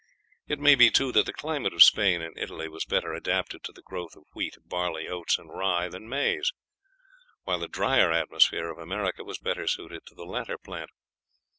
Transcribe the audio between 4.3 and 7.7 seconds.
wheat, barley, oats and rye, than maize; while the